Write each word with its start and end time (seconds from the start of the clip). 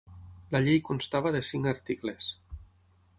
La 0.55 0.61
llei 0.67 0.79
constava 0.87 1.33
de 1.37 1.43
cinc 1.49 1.69
articles. 1.73 2.31